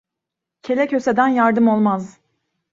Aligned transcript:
Kele 0.61 0.87
köseden 0.87 1.27
yardım 1.27 1.67
olmaz. 1.67 2.17